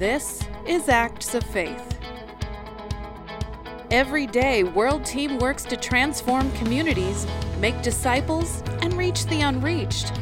[0.00, 1.98] This is Acts of Faith.
[3.90, 7.26] Every day, World Team works to transform communities,
[7.58, 10.14] make disciples, and reach the unreached.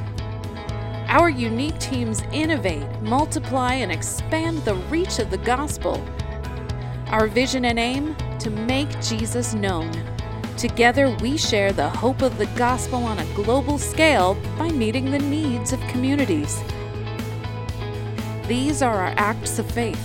[1.06, 6.04] Our unique teams innovate, multiply, and expand the reach of the gospel.
[7.10, 9.92] Our vision and aim to make Jesus known.
[10.56, 15.20] Together, we share the hope of the gospel on a global scale by meeting the
[15.20, 16.60] needs of communities.
[18.48, 20.02] These are our acts of faith.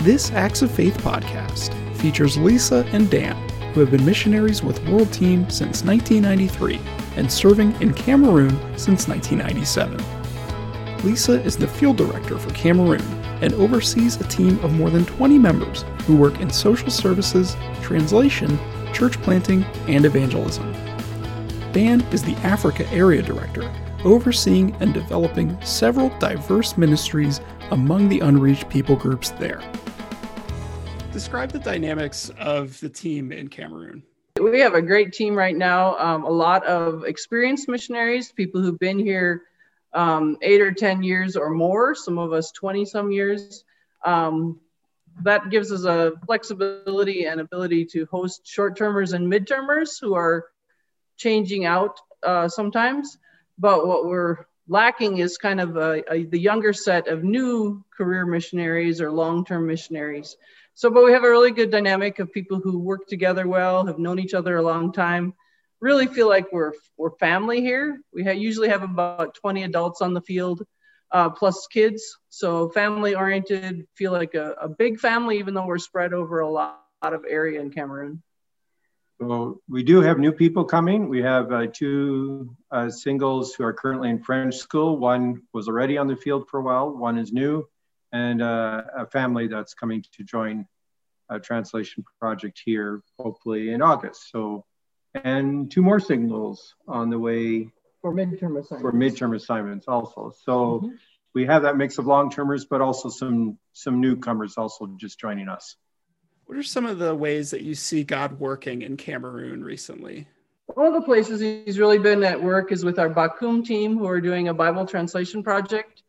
[0.00, 3.34] This Acts of Faith podcast features Lisa and Dan,
[3.72, 6.80] who have been missionaries with World Team since 1993
[7.16, 9.96] and serving in Cameroon since 1997.
[11.02, 13.00] Lisa is the field director for Cameroon
[13.40, 18.58] and oversees a team of more than 20 members who work in social services, translation,
[18.92, 20.70] church planting, and evangelism.
[21.72, 23.72] Dan is the Africa Area Director,
[24.04, 29.62] overseeing and developing several diverse ministries among the unreached people groups there
[31.18, 34.04] describe the dynamics of the team in Cameroon.
[34.40, 35.98] We have a great team right now.
[35.98, 39.42] Um, a lot of experienced missionaries, people who've been here
[39.94, 43.64] um, eight or 10 years or more, some of us 20 some years.
[44.04, 44.60] Um,
[45.24, 50.14] that gives us a flexibility and ability to host short termers and mid termers who
[50.14, 50.44] are
[51.16, 53.18] changing out uh, sometimes.
[53.58, 58.26] But what we're lacking is kind of a, a, the younger set of new career
[58.26, 60.36] missionaries or long term missionaries.
[60.74, 63.98] So, but we have a really good dynamic of people who work together well, have
[63.98, 65.34] known each other a long time,
[65.80, 68.00] really feel like we're we're family here.
[68.12, 70.62] We ha- usually have about 20 adults on the field,
[71.10, 72.18] uh, plus kids.
[72.28, 76.48] So family oriented, feel like a, a, big family, even though we're spread over a
[76.48, 78.22] lot, lot of area in Cameroon.
[79.20, 81.08] So we do have new people coming.
[81.08, 84.96] We have uh, two uh, singles who are currently in French school.
[84.96, 86.90] One was already on the field for a while.
[86.90, 87.68] One is new
[88.12, 90.66] and uh, a family that's coming to join
[91.28, 94.30] a translation project here, hopefully in August.
[94.30, 94.64] So,
[95.14, 97.70] and two more singles on the way
[98.00, 98.80] for midterm assignments.
[98.80, 100.32] For midterm assignments also.
[100.44, 100.88] So mm-hmm.
[101.34, 105.76] we have that mix of long-termers, but also some some newcomers also just joining us.
[106.48, 110.26] What are some of the ways that you see God working in Cameroon recently?
[110.64, 114.06] One of the places he's really been at work is with our Bakum team, who
[114.06, 116.02] are doing a Bible translation project.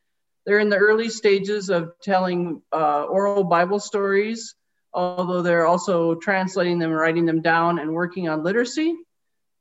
[0.45, 4.55] They're in the early stages of telling uh, oral Bible stories,
[4.93, 8.95] although they're also translating them, writing them down, and working on literacy.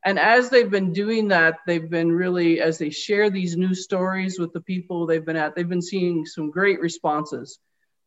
[0.05, 4.39] And as they've been doing that, they've been really, as they share these new stories
[4.39, 7.59] with the people they've been at, they've been seeing some great responses.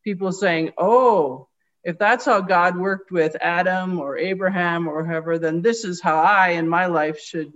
[0.04, 1.48] People saying, oh,
[1.84, 6.20] if that's how God worked with Adam or Abraham or whoever, then this is how
[6.20, 7.52] I in my life should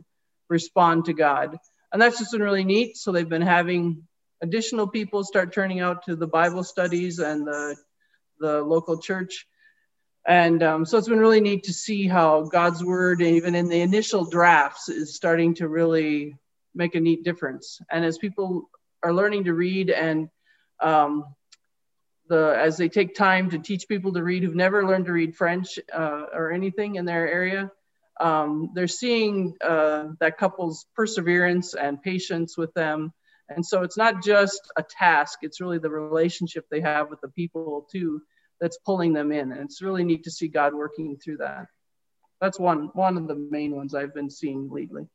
[0.48, 1.56] respond to God.
[1.92, 2.96] And that's just been really neat.
[2.96, 4.02] So they've been having
[4.42, 7.76] additional people start turning out to the Bible studies and the,
[8.40, 9.46] the local church.
[10.26, 13.80] And um, so it's been really neat to see how God's word, even in the
[13.80, 16.36] initial drafts, is starting to really
[16.74, 17.80] make a neat difference.
[17.90, 18.68] And as people
[19.04, 20.28] are learning to read and
[20.82, 21.24] um,
[22.28, 25.36] the as they take time to teach people to read who've never learned to read
[25.36, 27.70] French uh, or anything in their area,
[28.20, 33.12] um, they're seeing uh, that couple's perseverance and patience with them
[33.48, 37.28] and so it's not just a task, it's really the relationship they have with the
[37.28, 38.22] people too
[38.60, 39.52] that's pulling them in.
[39.52, 41.66] And it's really neat to see God working through that.
[42.40, 45.06] That's one one of the main ones I've been seeing lately.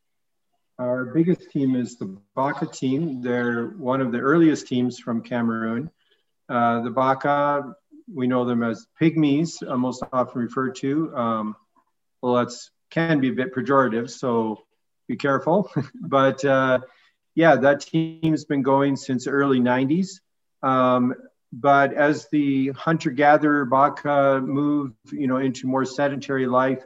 [0.78, 3.20] Our biggest team is the Baka team.
[3.22, 5.90] They're one of the earliest teams from Cameroon.
[6.52, 7.74] Uh, the Baka,
[8.12, 11.16] we know them as pygmies, uh, most often referred to.
[11.16, 11.56] Um,
[12.20, 14.60] well, that's can be a bit pejorative, so
[15.08, 15.72] be careful.
[15.94, 16.80] but uh,
[17.34, 20.20] yeah, that team's been going since early 90s.
[20.62, 21.14] Um,
[21.54, 26.84] but as the hunter-gatherer Baka move, you know, into more sedentary life,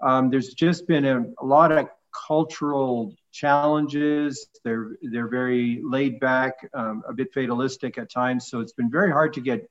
[0.00, 1.88] um, there's just been a, a, lot of
[2.28, 4.46] cultural challenges.
[4.64, 8.48] They're they're very laid back, um, a bit fatalistic at times.
[8.48, 9.70] So it's been very hard to get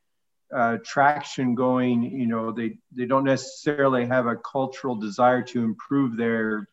[0.53, 2.03] uh, traction going.
[2.03, 6.67] You know, they they don't necessarily have a cultural desire to improve their,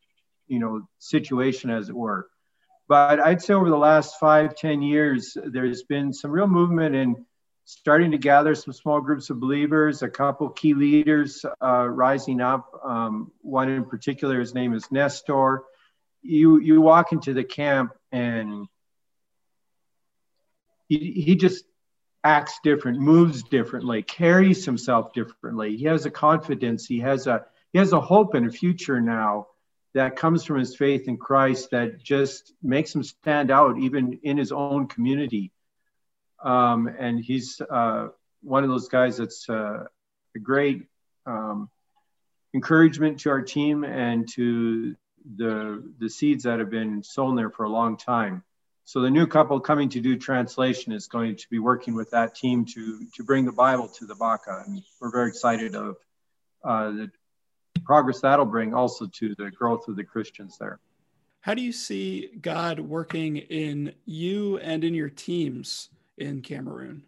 [0.47, 2.29] you know, situation as it were.
[2.89, 7.27] But I'd say over the last five, ten years, there's been some real movement in
[7.65, 12.71] starting to gather some small groups of believers, a couple key leaders uh, rising up.
[12.85, 15.65] Um, one in particular, his name is Nestor.
[16.27, 18.67] You, you walk into the camp and
[20.89, 21.65] he, he just
[22.25, 25.77] acts different, moves differently, carries himself differently.
[25.77, 26.87] He has a confidence.
[26.87, 29.49] He has a he has a hope and a future now
[29.95, 34.37] that comes from his faith in Christ that just makes him stand out even in
[34.37, 35.53] his own community.
[36.43, 38.09] Um, and he's uh,
[38.43, 39.85] one of those guys that's uh,
[40.35, 40.87] a great
[41.27, 41.71] um,
[42.55, 44.97] encouragement to our team and to
[45.35, 48.43] the, the seeds that have been sown there for a long time.
[48.85, 52.37] So the new couple coming to do translation is going to be working with that
[52.37, 54.63] team to, to bring the Bible to the Baka.
[54.67, 55.97] And we're very excited of
[56.65, 57.11] uh, the
[57.85, 60.79] progress that'll bring also to the growth of the Christians there.
[61.41, 67.03] How do you see God working in you and in your teams in Cameroon?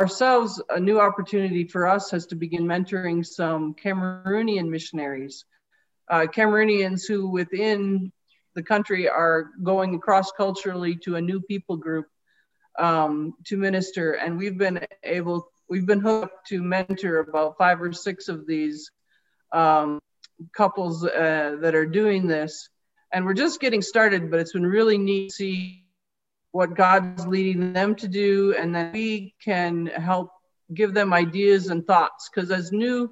[0.00, 5.44] Ourselves, a new opportunity for us has to begin mentoring some Cameroonian missionaries,
[6.08, 8.12] uh, Cameroonians who within
[8.54, 12.06] the country are going cross culturally to a new people group
[12.78, 14.12] um, to minister.
[14.12, 18.90] And we've been able, we've been hooked to mentor about five or six of these
[19.52, 20.00] um,
[20.54, 22.68] couples uh, that are doing this.
[23.12, 25.84] And we're just getting started, but it's been really neat to see
[26.50, 30.30] what God's leading them to do, and then we can help
[30.72, 32.28] give them ideas and thoughts.
[32.28, 33.10] Because as new,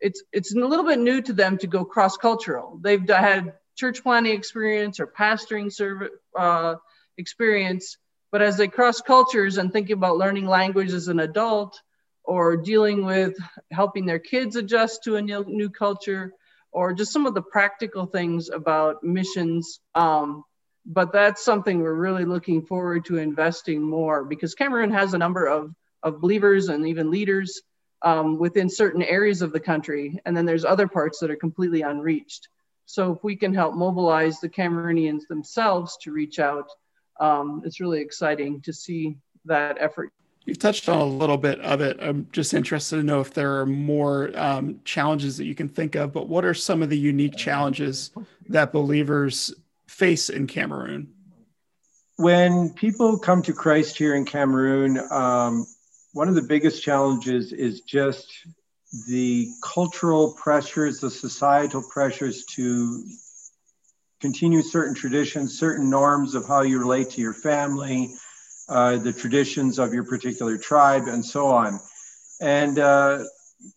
[0.00, 2.78] it's it's a little bit new to them to go cross cultural.
[2.82, 6.74] They've had church planting experience or pastoring service uh,
[7.16, 7.96] experience,
[8.32, 11.80] but as they cross cultures and thinking about learning language as an adult,
[12.24, 13.34] or dealing with
[13.70, 16.32] helping their kids adjust to a new, new culture,
[16.72, 19.80] or just some of the practical things about missions.
[19.94, 20.44] Um,
[20.86, 25.46] but that's something we're really looking forward to investing more because Cameroon has a number
[25.46, 27.60] of, of believers and even leaders
[28.02, 30.18] um, within certain areas of the country.
[30.24, 32.48] And then there's other parts that are completely unreached.
[32.86, 36.68] So if we can help mobilize the Cameroonians themselves to reach out,
[37.20, 40.12] um, it's really exciting to see that effort
[40.46, 41.98] You've touched on a little bit of it.
[42.00, 45.94] I'm just interested to know if there are more um, challenges that you can think
[45.94, 48.10] of, but what are some of the unique challenges
[48.48, 49.54] that believers
[49.86, 51.12] face in Cameroon?
[52.16, 55.66] When people come to Christ here in Cameroon, um,
[56.12, 58.32] one of the biggest challenges is just
[59.08, 63.04] the cultural pressures, the societal pressures to
[64.20, 68.12] continue certain traditions, certain norms of how you relate to your family,
[68.68, 71.78] uh, the traditions of your particular tribe, and so on.
[72.40, 73.24] And uh,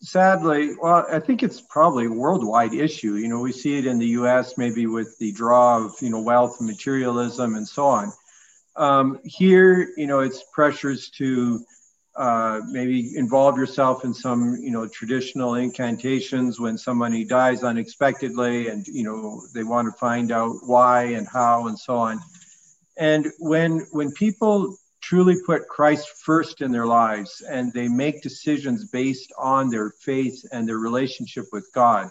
[0.00, 3.14] sadly, well, I think it's probably a worldwide issue.
[3.14, 4.58] You know, we see it in the U.S.
[4.58, 8.12] maybe with the draw of you know wealth and materialism and so on.
[8.76, 11.64] Um, here, you know, it's pressures to
[12.16, 18.86] uh, maybe involve yourself in some you know traditional incantations when somebody dies unexpectedly, and
[18.86, 22.20] you know they want to find out why and how and so on.
[22.96, 28.86] And when when people truly put Christ first in their lives and they make decisions
[28.86, 32.10] based on their faith and their relationship with God,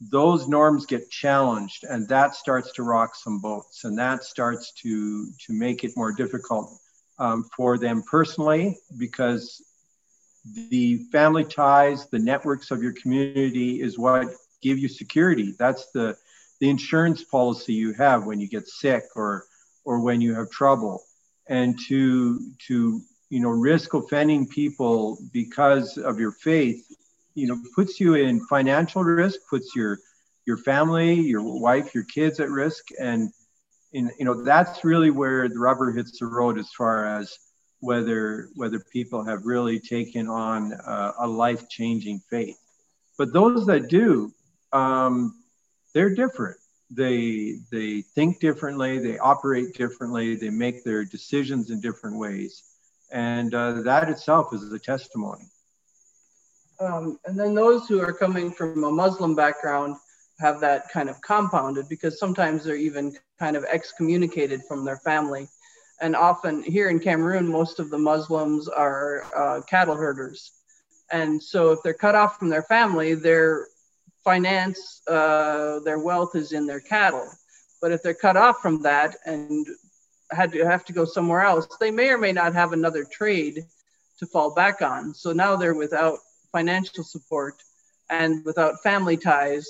[0.00, 5.30] those norms get challenged and that starts to rock some boats and that starts to,
[5.46, 6.76] to make it more difficult
[7.18, 9.62] um, for them personally because
[10.68, 14.28] the family ties, the networks of your community is what
[14.60, 15.54] give you security.
[15.58, 16.16] That's the,
[16.60, 19.44] the insurance policy you have when you get sick or,
[19.84, 21.02] or when you have trouble
[21.46, 23.00] and to to
[23.30, 26.86] you know risk offending people because of your faith
[27.34, 29.98] you know puts you in financial risk puts your
[30.46, 33.32] your family your wife your kids at risk and
[33.94, 37.38] in, you know that's really where the rubber hits the road as far as
[37.80, 42.58] whether whether people have really taken on uh, a life changing faith.
[43.16, 44.32] But those that do
[44.72, 45.36] um,
[45.94, 46.56] they're different.
[46.90, 52.62] They they think differently they operate differently they make their decisions in different ways.
[53.12, 55.44] And uh, that itself is a testimony.
[56.80, 59.96] Um, and then those who are coming from a muslim background
[60.44, 65.48] have that kind of compounded because sometimes they're even kind of excommunicated from their family
[66.00, 70.40] and often here in cameroon most of the muslims are uh, cattle herders
[71.10, 73.66] and so if they're cut off from their family they're
[74.24, 77.28] finance uh, their wealth is in their cattle.
[77.80, 79.66] But if they're cut off from that and
[80.32, 83.62] had to have to go somewhere else, they may or may not have another trade
[84.18, 85.14] to fall back on.
[85.14, 86.18] So now they're without
[86.50, 87.62] financial support
[88.08, 89.66] and without family ties.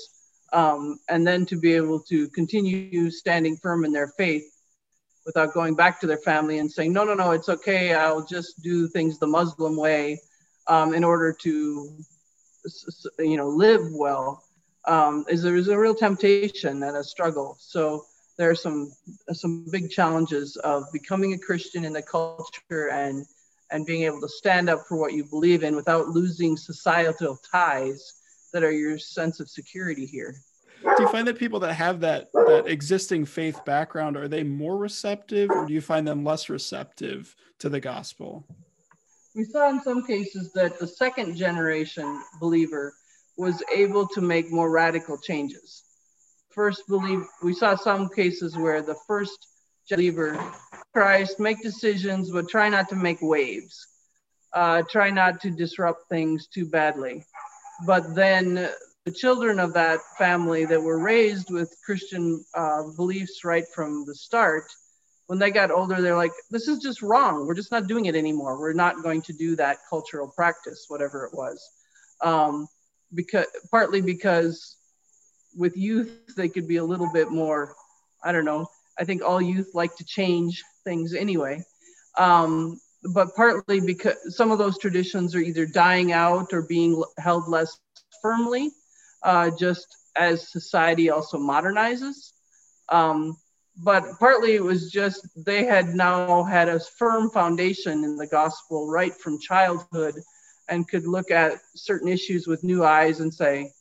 [0.53, 4.43] Um, and then to be able to continue standing firm in their faith
[5.25, 7.93] without going back to their family and saying, no, no, no, it's okay.
[7.93, 10.19] I'll just do things the Muslim way
[10.67, 11.89] um, in order to,
[13.19, 14.43] you know, live well
[14.87, 17.57] um, is there is a real temptation and a struggle.
[17.59, 18.05] So
[18.37, 18.91] there are some
[19.31, 23.25] some big challenges of becoming a Christian in the culture and
[23.71, 28.21] and being able to stand up for what you believe in without losing societal ties
[28.55, 30.33] that are your sense of security here.
[30.81, 34.77] Do you find that people that have that that existing faith background are they more
[34.77, 38.45] receptive or do you find them less receptive to the gospel?
[39.35, 42.93] we saw in some cases that the second generation believer
[43.37, 45.83] was able to make more radical changes.
[46.49, 49.47] First believe we saw some cases where the first
[49.91, 50.39] believer
[50.93, 53.87] Christ make decisions, but try not to make waves.
[54.53, 57.25] Uh, try not to disrupt things too badly.
[57.85, 58.69] But then
[59.05, 64.15] the children of that family that were raised with Christian uh, beliefs right from the
[64.15, 64.65] start
[65.27, 67.47] when they got older, they're like, this is just wrong.
[67.47, 68.59] We're just not doing it anymore.
[68.59, 71.59] We're not going to do that cultural practice, whatever it was.
[72.21, 72.67] Um,
[73.13, 74.75] because partly because
[75.55, 77.75] with youth, they could be a little bit more,
[78.23, 78.67] I don't know.
[78.99, 81.63] I think all youth like to change things anyway.
[82.17, 82.79] Um,
[83.13, 87.79] but partly because some of those traditions are either dying out or being held less
[88.21, 88.71] firmly,
[89.23, 89.85] uh, just
[90.15, 92.31] as society also modernizes.
[92.89, 93.37] Um,
[93.83, 98.89] but partly it was just they had now had a firm foundation in the gospel
[98.89, 100.15] right from childhood
[100.69, 103.71] and could look at certain issues with new eyes and say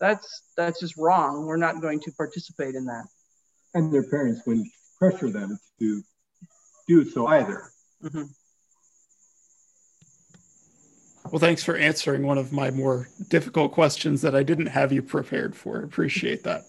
[0.00, 3.06] that's that's just wrong we're not going to participate in that
[3.74, 6.02] and their parents wouldn't pressure them to
[6.86, 7.70] do so either
[8.04, 8.24] mm-hmm.
[11.32, 15.02] Well thanks for answering one of my more difficult questions that i didn't have you
[15.02, 16.62] prepared for appreciate that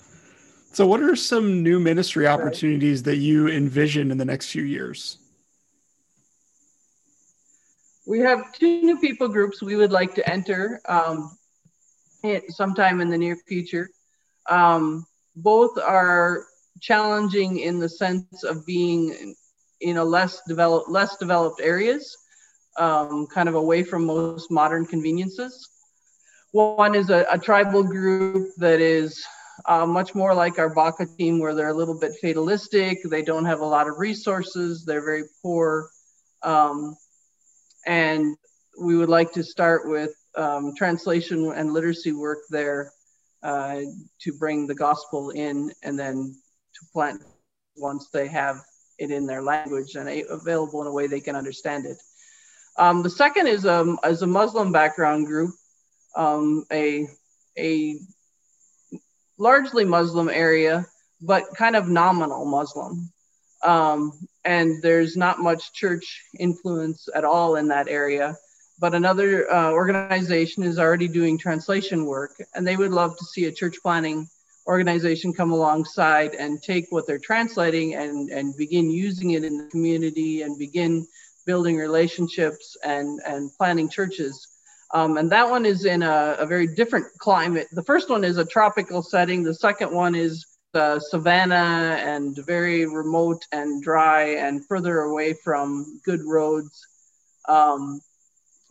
[0.74, 5.20] so, what are some new ministry opportunities that you envision in the next few years?
[8.08, 11.38] We have two new people groups we would like to enter um,
[12.50, 13.88] sometime in the near future.
[14.50, 15.06] Um,
[15.36, 16.46] both are
[16.82, 19.36] challenging in the sense of being
[19.82, 22.18] in a less developed, less developed areas,
[22.78, 25.70] um, kind of away from most modern conveniences.
[26.52, 29.26] One is a, a tribal group that is
[29.66, 33.00] uh, much more like our Baka team, where they're a little bit fatalistic.
[33.04, 34.86] They don't have a lot of resources.
[34.86, 35.90] They're very poor.
[36.44, 36.96] Um,
[37.86, 38.36] and
[38.82, 42.92] we would like to start with um, translation and literacy work there
[43.44, 43.82] uh,
[44.22, 46.36] to bring the gospel in and then
[46.74, 47.22] to plant
[47.78, 48.62] once they have
[49.00, 51.98] it in their language and available in a way they can understand it.
[52.78, 55.52] Um, the second is, um, is a Muslim background group,
[56.16, 57.08] um, a,
[57.58, 58.00] a
[59.38, 60.86] largely Muslim area,
[61.22, 63.12] but kind of nominal Muslim.
[63.64, 64.12] Um,
[64.44, 68.36] and there's not much church influence at all in that area.
[68.80, 73.46] But another uh, organization is already doing translation work, and they would love to see
[73.46, 74.28] a church planting
[74.66, 79.70] organization come alongside and take what they're translating and, and begin using it in the
[79.70, 81.06] community and begin
[81.46, 84.48] building relationships and, and planting churches
[84.94, 87.68] um, and that one is in a, a, very different climate.
[87.72, 89.42] The first one is a tropical setting.
[89.42, 96.00] The second one is the savanna and very remote and dry and further away from
[96.06, 96.88] good roads,
[97.50, 98.02] um,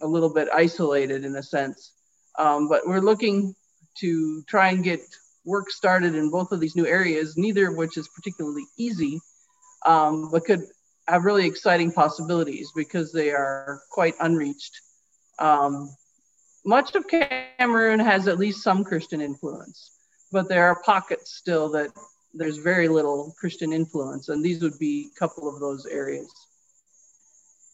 [0.01, 1.93] a little bit isolated in a sense.
[2.39, 3.57] Um, but we're looking
[3.99, 5.01] to try and get
[5.45, 9.21] work started in both of these new areas, neither of which is particularly easy,
[9.87, 10.63] um, but could
[11.09, 14.81] have really exciting possibilities because they are quite unreached.
[15.39, 15.95] Um,
[16.65, 19.99] much of Cameroon has at least some Christian influence,
[20.31, 21.91] but there are pockets still that
[22.35, 26.31] there's very little Christian influence, and these would be a couple of those areas.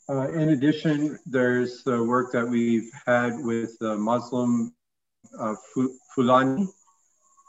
[0.08, 4.72] Uh, in addition, there's the work that we've had with the Muslim
[5.38, 5.54] uh,
[6.14, 6.66] Fulani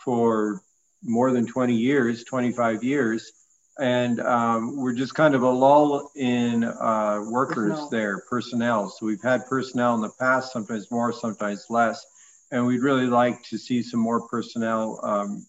[0.04, 0.62] for
[1.04, 3.32] more than 20 years, 25 years,
[3.80, 7.90] and um, we're just kind of a lull in uh, workers personnel.
[7.90, 8.90] there, personnel.
[8.90, 12.06] So we've had personnel in the past, sometimes more, sometimes less,
[12.52, 15.46] and we'd really like to see some more personnel um,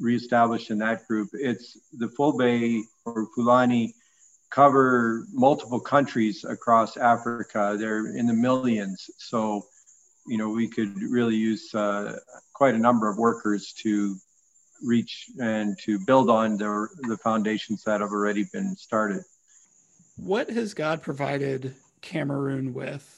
[0.00, 1.30] reestablished in that group.
[1.32, 3.94] It's the Fulbe or Fulani
[4.50, 7.76] cover multiple countries across Africa.
[7.78, 9.62] They're in the millions, so
[10.26, 12.18] you know we could really use uh,
[12.54, 14.16] quite a number of workers to
[14.82, 19.22] reach and to build on the, the foundations that have already been started.
[20.16, 23.14] What has God provided Cameroon with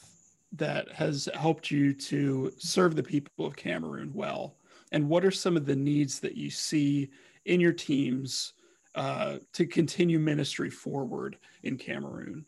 [0.53, 4.55] that has helped you to serve the people of Cameroon well?
[4.91, 7.09] And what are some of the needs that you see
[7.45, 8.53] in your teams
[8.93, 12.45] uh, to continue ministry forward in Cameroon?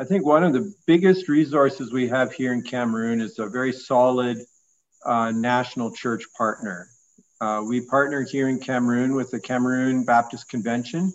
[0.00, 3.72] I think one of the biggest resources we have here in Cameroon is a very
[3.72, 4.38] solid
[5.04, 6.88] uh, national church partner.
[7.42, 11.12] Uh, we partner here in Cameroon with the Cameroon Baptist Convention.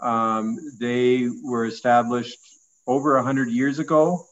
[0.00, 2.38] Um, they were established
[2.86, 4.26] over 100 years ago.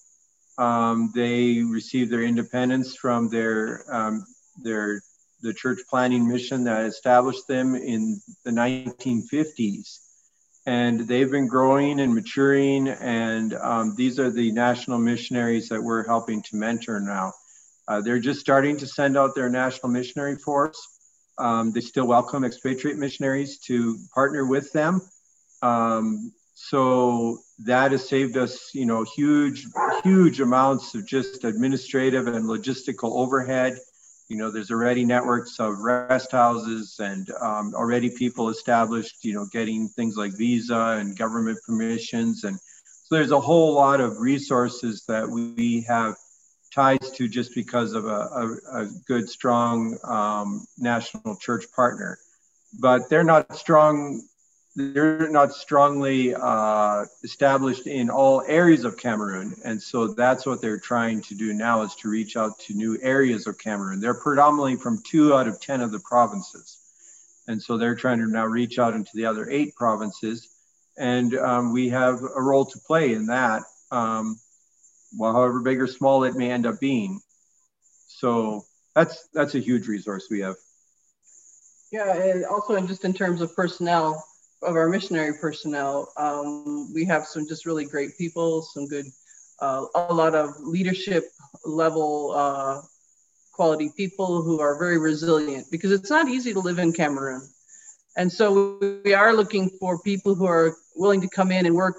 [0.56, 4.25] Um, they received their independence from their, um,
[4.62, 5.02] their,
[5.42, 9.99] the church planting mission that established them in the 1950s.
[10.64, 12.88] and they've been growing and maturing.
[12.88, 17.35] And um, these are the national missionaries that we're helping to mentor now.
[17.87, 20.97] Uh, they're just starting to send out their national missionary force.
[21.38, 25.00] Um, they still welcome expatriate missionaries to partner with them.
[25.62, 29.66] Um, so that has saved us, you know, huge,
[30.02, 33.78] huge amounts of just administrative and logistical overhead.
[34.28, 39.47] You know, there's already networks of rest houses and um, already people established, you know,
[39.52, 42.45] getting things like visa and government permissions.
[42.45, 46.16] And so there's a whole lot of resources that we have
[46.75, 52.18] ties to just because of a, a, a good, strong um, national church partner.
[52.78, 54.22] But they're not strong
[54.78, 59.56] they're not strongly uh, established in all areas of Cameroon.
[59.64, 62.96] And so that's what they're trying to do now is to reach out to new
[63.02, 64.00] areas of Cameroon.
[64.00, 66.78] They're predominantly from two out of 10 of the provinces.
[67.48, 70.48] And so they're trying to now reach out into the other eight provinces.
[70.96, 74.38] And um, we have a role to play in that, um,
[75.16, 77.20] well, however big or small it may end up being.
[78.06, 80.56] So that's that's a huge resource we have.
[81.92, 84.22] Yeah, and also in just in terms of personnel,
[84.62, 89.06] of our missionary personnel, um, we have some just really great people, some good,
[89.60, 91.24] uh, a lot of leadership
[91.64, 92.80] level uh,
[93.52, 97.42] quality people who are very resilient because it's not easy to live in Cameroon.
[98.16, 101.96] And so we are looking for people who are willing to come in and work,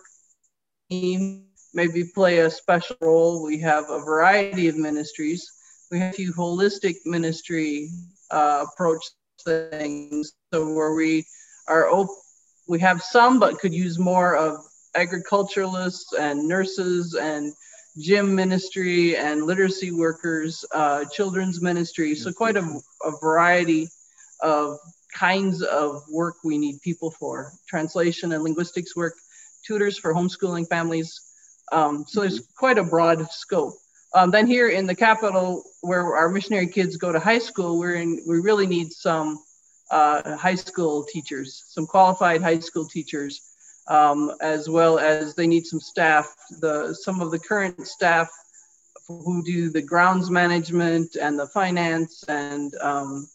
[1.74, 3.44] maybe play a special role.
[3.44, 5.52] We have a variety of ministries.
[5.92, 7.90] We have a few holistic ministry
[8.32, 9.04] uh, approach
[9.44, 10.34] things.
[10.54, 11.26] So where we
[11.68, 12.16] are open
[12.70, 14.60] we have some, but could use more of
[14.96, 17.52] agriculturalists and nurses and
[18.00, 22.14] gym ministry and literacy workers, uh, children's ministry.
[22.14, 23.90] So quite a, a, variety
[24.42, 24.78] of
[25.14, 27.52] kinds of work we need people for.
[27.68, 29.16] Translation and linguistics work,
[29.66, 31.29] tutors for homeschooling families.
[31.72, 33.74] Um, so there's quite a broad scope.
[34.14, 37.96] Um, then here in the capital, where our missionary kids go to high school, we're
[37.96, 39.40] in, we really need some
[39.92, 43.56] uh, high school teachers, some qualified high school teachers,
[43.88, 46.34] um, as well as they need some staff.
[46.60, 48.30] The some of the current staff
[49.08, 53.28] who do the grounds management and the finance and um,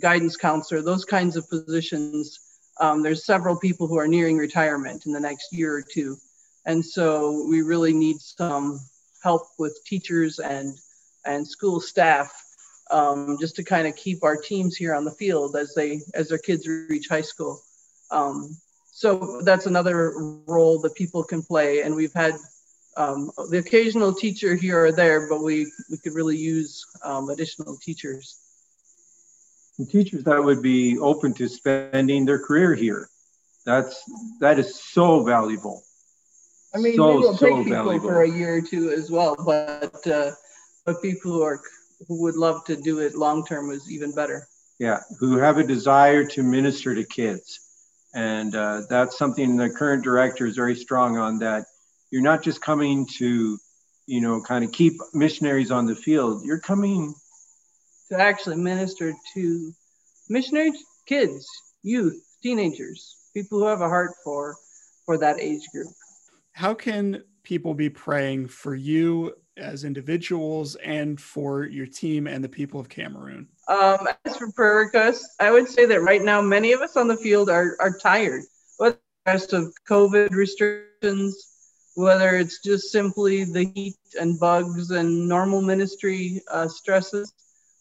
[0.00, 2.38] guidance counselor, those kinds of positions.
[2.80, 6.16] Um, there's several people who are nearing retirement in the next year or two,
[6.66, 8.80] and so we really need some
[9.22, 10.76] help with teachers and
[11.24, 12.32] and school staff
[12.90, 16.28] um, just to kind of keep our teams here on the field as they as
[16.28, 17.60] their kids reach high school.
[18.10, 18.56] Um,
[18.92, 20.12] so that's another
[20.46, 22.34] role that people can play, and we've had
[22.96, 27.76] um, the occasional teacher here or there, but we we could really use um, additional
[27.76, 28.38] teachers.
[29.78, 33.08] And teachers that would be open to spending their career here.
[33.64, 34.02] That's
[34.40, 35.82] that is so valuable.
[36.74, 38.08] I mean, so, we will so take people valuable.
[38.08, 40.32] for a year or two as well, but uh,
[40.86, 41.60] but people who are
[42.08, 44.46] who would love to do it long term is even better.
[44.78, 47.60] Yeah, who have a desire to minister to kids.
[48.14, 51.64] And uh, that's something the current director is very strong on that
[52.10, 53.58] you're not just coming to,
[54.06, 57.14] you know, kind of keep missionaries on the field, you're coming
[58.10, 59.72] to actually minister to
[60.28, 60.72] missionary
[61.06, 61.46] kids,
[61.82, 64.56] youth, teenagers, people who have a heart for
[65.06, 65.88] for that age group.
[66.52, 72.48] How can people be praying for you as individuals and for your team and the
[72.48, 73.48] people of Cameroon?
[73.68, 77.08] Um, as for prayer requests, I would say that right now many of us on
[77.08, 78.42] the field are, are tired,
[78.76, 85.62] whether it's of COVID restrictions, whether it's just simply the heat and bugs and normal
[85.62, 87.32] ministry uh, stresses.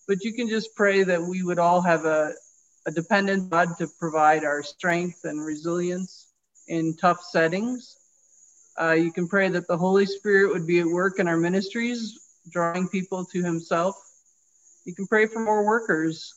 [0.07, 2.34] But you can just pray that we would all have a,
[2.86, 6.34] a dependent God to provide our strength and resilience
[6.67, 7.97] in tough settings
[8.79, 12.19] uh, you can pray that the Holy Spirit would be at work in our ministries,
[12.49, 13.95] drawing people to Himself.
[14.86, 16.34] You can pray for more workers.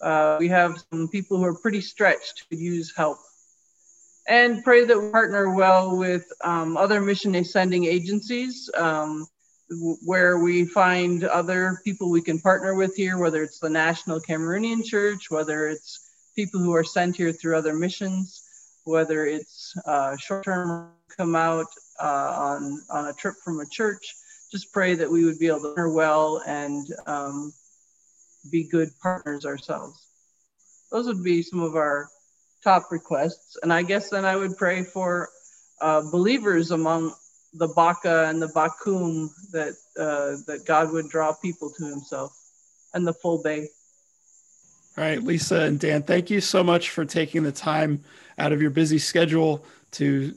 [0.00, 3.18] Uh, we have some people who are pretty stretched who use help.
[4.28, 9.26] And pray that we partner well with um, other mission sending agencies um,
[10.04, 14.84] where we find other people we can partner with here, whether it's the National Cameroonian
[14.84, 18.42] Church, whether it's people who are sent here through other missions,
[18.84, 21.66] whether it's uh, short term come out
[22.00, 24.14] uh, on, on a trip from a church,
[24.50, 27.52] just pray that we would be able to learn well and um,
[28.50, 29.98] be good partners ourselves.
[30.90, 32.08] Those would be some of our
[32.62, 33.56] top requests.
[33.62, 35.28] And I guess then I would pray for
[35.80, 37.12] uh, believers among
[37.54, 42.38] the Baka and the Bakum that, uh, that God would draw people to himself
[42.94, 43.66] and the Fulbe.
[44.98, 48.04] All right, Lisa and Dan, thank you so much for taking the time
[48.38, 50.34] out of your busy schedule to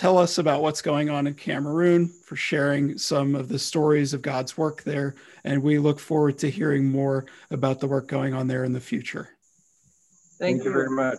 [0.00, 4.22] tell us about what's going on in Cameroon, for sharing some of the stories of
[4.22, 5.14] God's work there.
[5.44, 8.80] And we look forward to hearing more about the work going on there in the
[8.80, 9.28] future.
[10.38, 10.70] Thank, Thank you.
[10.70, 11.18] you very much.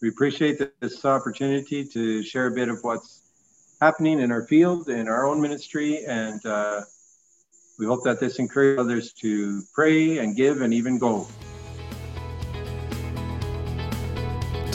[0.00, 3.32] We appreciate this opportunity to share a bit of what's
[3.80, 6.82] happening in our field, in our own ministry, and uh,
[7.80, 11.26] we hope that this encourages others to pray and give and even go.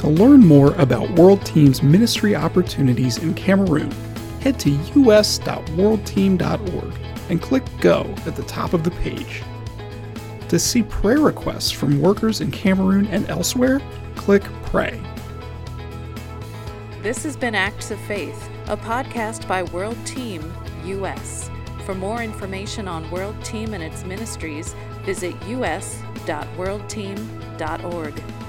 [0.04, 3.90] To learn more about World Team's ministry opportunities in Cameroon,
[4.42, 4.72] head to
[5.12, 6.94] us.worldteam.org
[7.30, 9.42] and click Go at the top of the page.
[10.50, 13.80] To see prayer requests from workers in Cameroon and elsewhere,
[14.18, 15.00] click Pray.
[17.02, 21.50] This has been Acts of Faith, a podcast by World Team US.
[21.86, 28.43] For more information on World Team and its ministries, visit us.worldteam.org.